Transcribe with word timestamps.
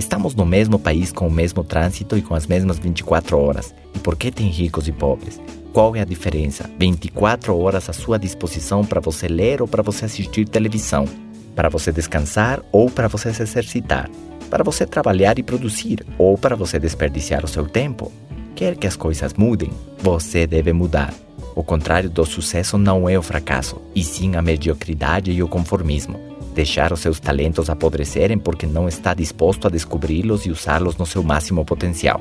Estamos 0.00 0.34
no 0.34 0.46
mesmo 0.46 0.78
país 0.78 1.12
com 1.12 1.28
o 1.28 1.30
mesmo 1.30 1.62
trânsito 1.62 2.16
e 2.16 2.22
com 2.22 2.34
as 2.34 2.46
mesmas 2.46 2.78
24 2.78 3.38
horas. 3.38 3.74
E 3.94 3.98
por 3.98 4.16
que 4.16 4.30
tem 4.30 4.46
ricos 4.46 4.88
e 4.88 4.92
pobres? 4.92 5.38
Qual 5.74 5.94
é 5.94 6.00
a 6.00 6.06
diferença? 6.06 6.70
24 6.78 7.54
horas 7.54 7.86
à 7.90 7.92
sua 7.92 8.18
disposição 8.18 8.82
para 8.82 8.98
você 8.98 9.28
ler 9.28 9.60
ou 9.60 9.68
para 9.68 9.82
você 9.82 10.06
assistir 10.06 10.48
televisão, 10.48 11.04
para 11.54 11.68
você 11.68 11.92
descansar 11.92 12.62
ou 12.72 12.90
para 12.90 13.08
você 13.08 13.30
se 13.34 13.42
exercitar, 13.42 14.08
para 14.48 14.64
você 14.64 14.86
trabalhar 14.86 15.38
e 15.38 15.42
produzir 15.42 16.02
ou 16.16 16.38
para 16.38 16.56
você 16.56 16.78
desperdiciar 16.78 17.44
o 17.44 17.48
seu 17.48 17.66
tempo. 17.66 18.10
Quer 18.56 18.78
que 18.78 18.86
as 18.86 18.96
coisas 18.96 19.34
mudem? 19.34 19.70
Você 19.98 20.46
deve 20.46 20.72
mudar. 20.72 21.12
O 21.54 21.62
contrário 21.62 22.08
do 22.08 22.24
sucesso 22.24 22.78
não 22.78 23.06
é 23.06 23.18
o 23.18 23.22
fracasso, 23.22 23.76
e 23.94 24.02
sim 24.02 24.34
a 24.34 24.40
mediocridade 24.40 25.30
e 25.30 25.42
o 25.42 25.48
conformismo. 25.48 26.29
Deixar 26.60 26.92
os 26.92 27.00
seus 27.00 27.18
talentos 27.18 27.70
apodrecerem 27.70 28.36
porque 28.36 28.66
não 28.66 28.86
está 28.86 29.14
disposto 29.14 29.66
a 29.66 29.70
descobri-los 29.70 30.44
e 30.44 30.50
usá-los 30.50 30.94
no 30.98 31.06
seu 31.06 31.22
máximo 31.22 31.64
potencial. 31.64 32.20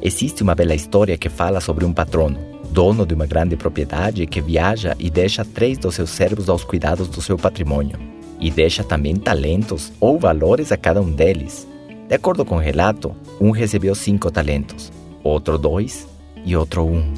Existe 0.00 0.44
uma 0.44 0.54
bela 0.54 0.76
história 0.76 1.18
que 1.18 1.28
fala 1.28 1.60
sobre 1.60 1.84
um 1.84 1.92
patrono 1.92 2.38
dono 2.70 3.04
de 3.04 3.14
uma 3.14 3.26
grande 3.26 3.56
propriedade 3.56 4.24
que 4.28 4.40
viaja 4.40 4.94
e 4.96 5.10
deixa 5.10 5.44
três 5.44 5.76
dos 5.76 5.96
seus 5.96 6.10
servos 6.10 6.48
aos 6.48 6.62
cuidados 6.62 7.08
do 7.08 7.20
seu 7.20 7.36
patrimônio, 7.36 7.98
e 8.38 8.48
deixa 8.48 8.84
também 8.84 9.16
talentos 9.16 9.92
ou 9.98 10.20
valores 10.20 10.70
a 10.70 10.76
cada 10.76 11.02
um 11.02 11.10
deles. 11.10 11.66
De 12.08 12.14
acordo 12.14 12.44
com 12.44 12.54
o 12.54 12.60
relato, 12.60 13.12
um 13.40 13.50
recebeu 13.50 13.96
cinco 13.96 14.30
talentos, 14.30 14.92
outro 15.24 15.58
dois 15.58 16.06
e 16.44 16.54
outro 16.54 16.84
um. 16.84 17.12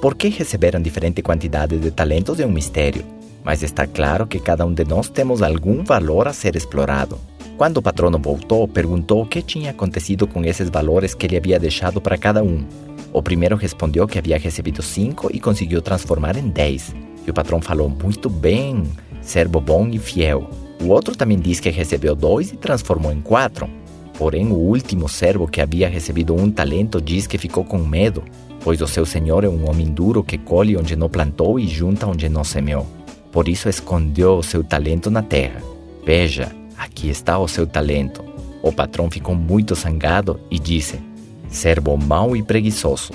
Por 0.00 0.14
que 0.14 0.28
receberam 0.28 0.80
diferente 0.80 1.20
quantidade 1.20 1.76
de 1.76 1.90
talentos 1.90 2.40
é 2.40 2.46
um 2.46 2.50
mistério, 2.50 3.04
mas 3.44 3.62
está 3.62 3.86
claro 3.86 4.26
que 4.26 4.38
cada 4.38 4.66
um 4.66 4.72
de 4.72 4.84
nós 4.84 5.08
temos 5.08 5.42
algum 5.42 5.84
valor 5.84 6.28
a 6.28 6.32
ser 6.32 6.56
explorado. 6.56 7.18
Quando 7.56 7.78
o 7.78 7.82
patrono 7.82 8.18
voltou, 8.18 8.68
perguntou 8.68 9.22
o 9.22 9.26
que 9.26 9.42
tinha 9.42 9.70
acontecido 9.70 10.26
com 10.26 10.44
esses 10.44 10.70
valores 10.70 11.12
que 11.12 11.26
ele 11.26 11.36
havia 11.36 11.58
deixado 11.58 12.00
para 12.00 12.16
cada 12.16 12.42
um. 12.42 12.64
O 13.12 13.22
primeiro 13.22 13.56
respondeu 13.56 14.06
que 14.06 14.18
havia 14.18 14.38
recebido 14.38 14.82
cinco 14.82 15.28
e 15.32 15.40
conseguiu 15.40 15.82
transformar 15.82 16.36
em 16.36 16.48
dez. 16.48 16.94
E 17.26 17.30
o 17.30 17.34
patrão 17.34 17.60
falou: 17.60 17.88
Muito 17.88 18.30
bem, 18.30 18.84
servo 19.20 19.60
bom 19.60 19.88
e 19.88 19.98
fiel. 19.98 20.48
O 20.80 20.88
outro 20.88 21.16
também 21.16 21.38
disse 21.38 21.60
que 21.60 21.70
recebeu 21.70 22.14
dois 22.14 22.52
e 22.52 22.56
transformou 22.56 23.12
em 23.12 23.20
quatro. 23.20 23.68
Porém, 24.16 24.46
o 24.48 24.54
último 24.54 25.08
servo 25.08 25.48
que 25.48 25.60
havia 25.60 25.88
recebido 25.88 26.34
um 26.34 26.50
talento 26.50 27.00
diz 27.00 27.26
que 27.26 27.38
ficou 27.38 27.64
com 27.64 27.78
medo, 27.78 28.22
pois 28.60 28.80
o 28.80 28.86
seu 28.86 29.04
senhor 29.04 29.44
é 29.44 29.48
um 29.48 29.68
homem 29.68 29.86
duro 29.86 30.22
que 30.22 30.38
colhe 30.38 30.76
onde 30.76 30.94
não 30.94 31.08
plantou 31.08 31.58
e 31.58 31.66
junta 31.66 32.06
onde 32.06 32.28
não 32.28 32.44
semeou. 32.44 32.97
Por 33.32 33.48
isso 33.48 33.68
escondeu 33.68 34.38
o 34.38 34.42
seu 34.42 34.64
talento 34.64 35.10
na 35.10 35.22
terra. 35.22 35.62
Veja, 36.04 36.50
aqui 36.76 37.08
está 37.08 37.38
o 37.38 37.48
seu 37.48 37.66
talento. 37.66 38.24
O 38.62 38.72
patrão 38.72 39.10
ficou 39.10 39.34
muito 39.34 39.74
zangado 39.74 40.40
e 40.50 40.58
disse: 40.58 40.98
servo 41.48 41.96
mau 41.96 42.36
e 42.36 42.42
preguiçoso, 42.42 43.12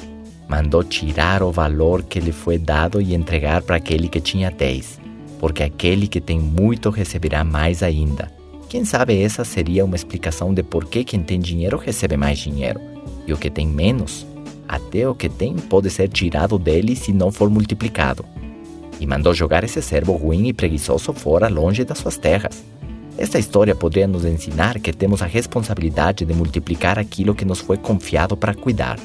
mandou 0.47 0.83
tirar 0.83 1.43
o 1.43 1.51
valor 1.51 2.03
que 2.03 2.19
lhe 2.19 2.31
foi 2.31 2.57
dado 2.57 3.01
e 3.01 3.13
entregar 3.13 3.61
para 3.61 3.77
aquele 3.77 4.07
que 4.07 4.19
tinha 4.19 4.51
dez, 4.51 4.99
porque 5.39 5.63
aquele 5.63 6.07
que 6.07 6.21
tem 6.21 6.39
muito 6.39 6.89
receberá 6.89 7.43
mais 7.43 7.83
ainda. 7.83 8.31
Quem 8.69 8.85
sabe 8.85 9.21
essa 9.21 9.43
seria 9.43 9.85
uma 9.85 9.95
explicação 9.95 10.53
de 10.53 10.63
por 10.63 10.85
que 10.85 11.03
quem 11.03 11.21
tem 11.21 11.39
dinheiro 11.39 11.77
recebe 11.77 12.17
mais 12.17 12.39
dinheiro, 12.39 12.79
e 13.27 13.33
o 13.33 13.37
que 13.37 13.49
tem 13.49 13.67
menos, 13.67 14.25
até 14.67 15.07
o 15.07 15.13
que 15.13 15.29
tem 15.29 15.55
pode 15.55 15.89
ser 15.89 16.09
tirado 16.09 16.57
dele 16.57 16.95
se 16.95 17.13
não 17.13 17.31
for 17.31 17.49
multiplicado. 17.49 18.25
E 19.03 19.05
mandou 19.05 19.33
jogar 19.33 19.65
esse 19.65 19.81
servo 19.81 20.13
ruim 20.13 20.47
e 20.47 20.53
preguiçoso 20.53 21.11
fora 21.11 21.49
longe 21.49 21.83
das 21.83 21.97
suas 21.97 22.15
terras. 22.15 22.63
Esta 23.17 23.37
história 23.37 23.75
poderia 23.75 24.07
nos 24.07 24.23
ensinar 24.23 24.79
que 24.79 24.93
temos 24.93 25.21
a 25.21 25.25
responsabilidade 25.25 26.23
de 26.23 26.33
multiplicar 26.33 26.97
aquilo 26.97 27.35
que 27.35 27.43
nos 27.43 27.59
foi 27.59 27.75
confiado 27.75 28.37
para 28.37 28.55
cuidar. 28.55 28.97